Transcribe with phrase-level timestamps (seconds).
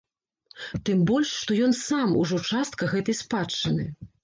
[0.89, 3.91] Тым больш што ён сам ужо частка гэтай спадчыны.